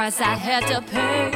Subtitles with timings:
[0.00, 1.30] price I had to pay.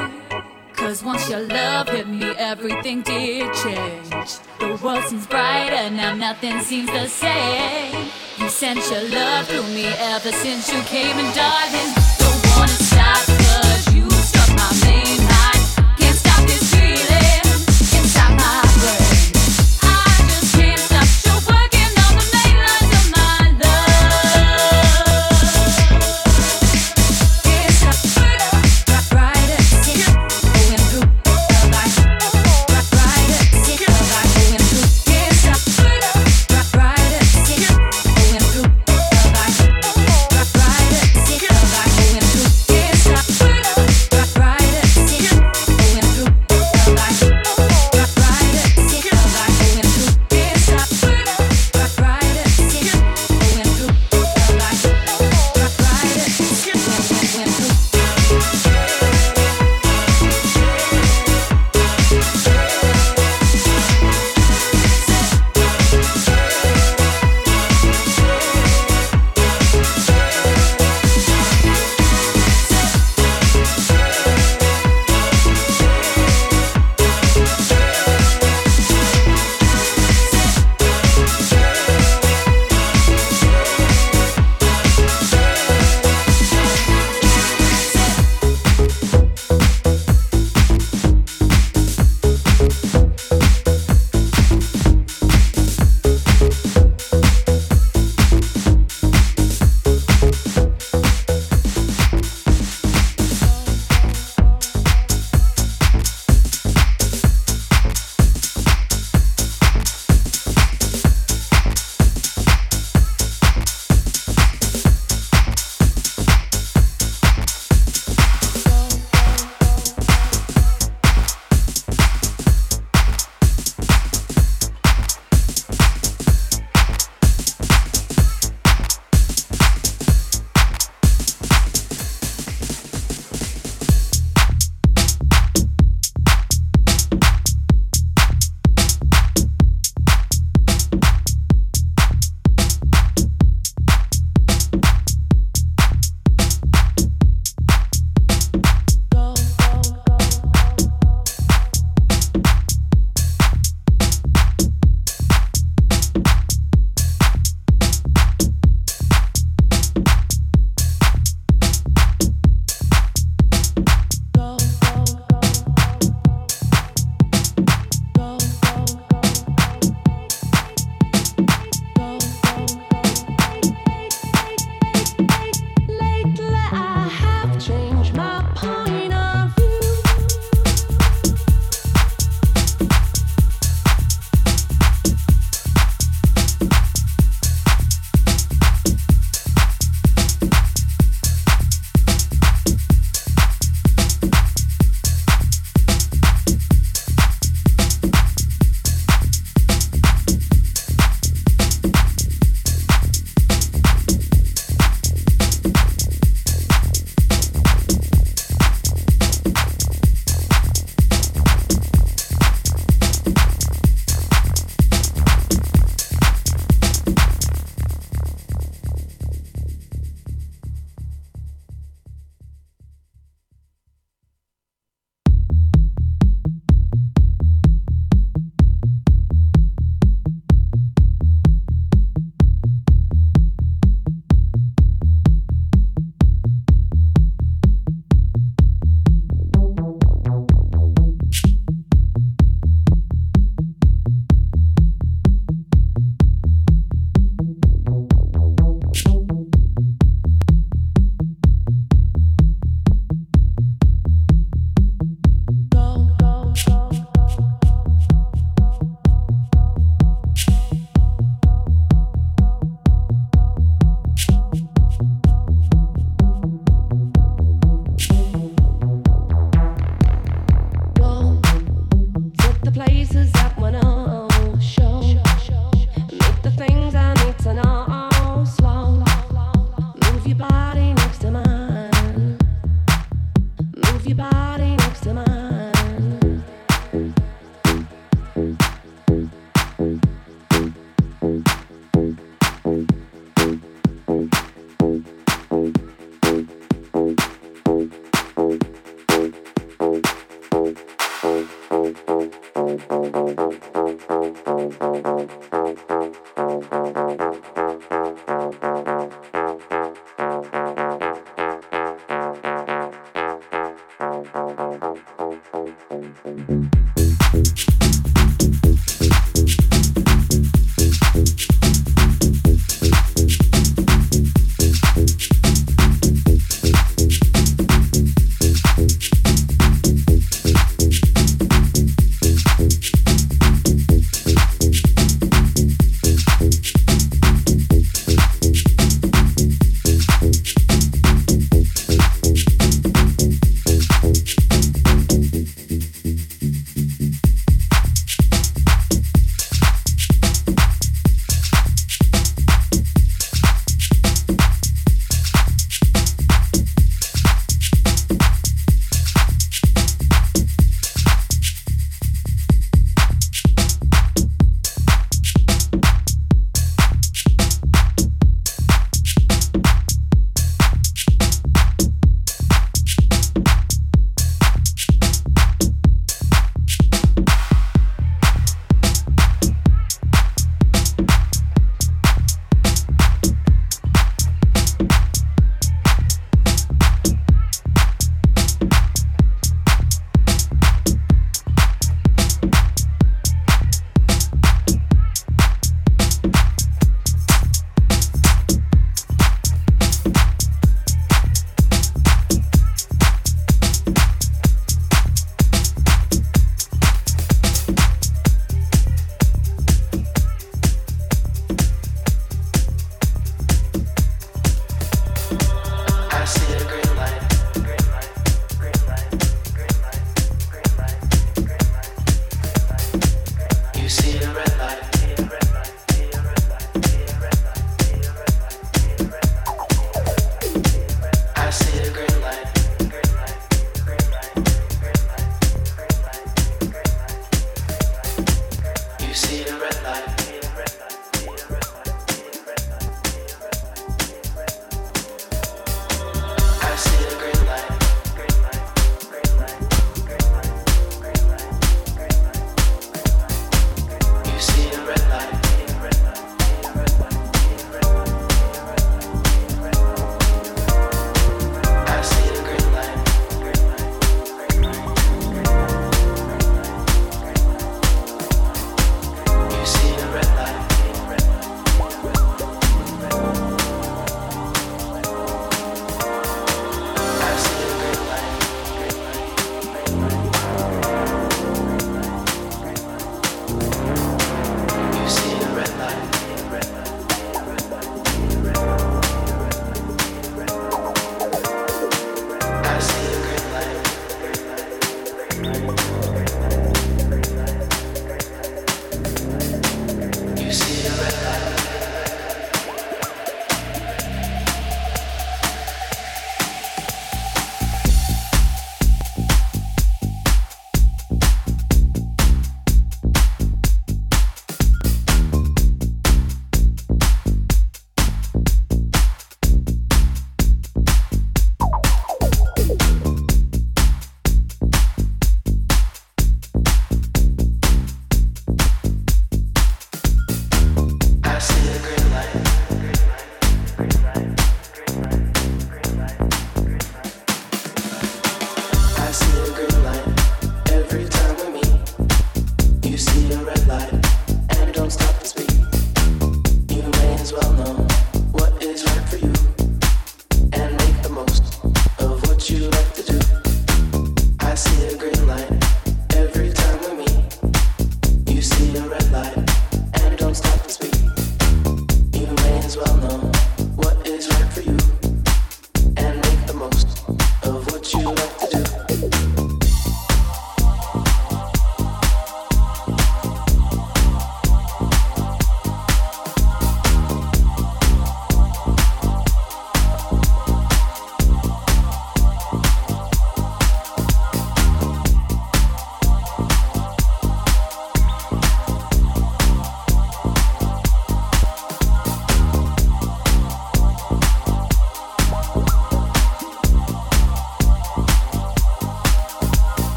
[0.72, 4.30] Cause once your love hit me, everything did change.
[4.58, 8.08] The world seems brighter now, nothing seems the same.
[8.38, 13.53] You sent your love through me ever since you came, and darling, don't wanna stop.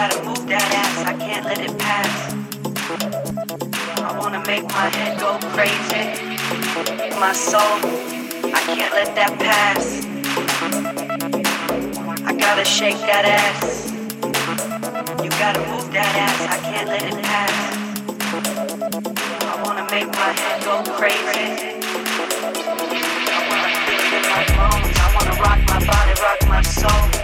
[0.00, 2.32] gotta move that ass, I can't let it pass.
[4.00, 6.04] I wanna make my head go crazy.
[7.20, 7.76] My soul,
[8.48, 10.00] I can't let that pass.
[12.24, 13.92] I gotta shake that ass.
[15.22, 17.56] You gotta move that ass, I can't let it pass.
[19.52, 21.48] I wanna make my head go crazy.
[23.36, 24.96] I wanna feel it in my bones.
[24.96, 27.19] I wanna rock my body, rock my soul.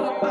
[0.00, 0.29] Bye.